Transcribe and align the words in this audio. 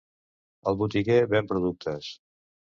El 0.71 0.79
botiguer 0.79 1.19
ven 1.35 1.51
productes. 1.53 2.11